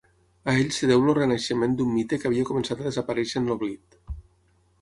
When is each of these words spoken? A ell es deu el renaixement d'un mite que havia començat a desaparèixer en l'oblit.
A 0.51 0.53
ell 0.61 0.71
es 0.75 0.79
deu 0.91 1.03
el 1.11 1.15
renaixement 1.17 1.77
d'un 1.81 1.91
mite 1.97 2.19
que 2.23 2.29
havia 2.31 2.47
començat 2.51 2.81
a 2.85 2.89
desaparèixer 2.89 3.39
en 3.43 3.49
l'oblit. 3.53 4.03